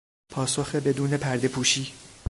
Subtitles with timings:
[0.29, 1.93] پاسخ بدون پردهپوشی